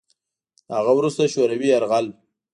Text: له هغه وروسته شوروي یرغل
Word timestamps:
له 0.67 0.73
هغه 0.79 0.91
وروسته 0.95 1.31
شوروي 1.33 1.67
یرغل 1.71 2.05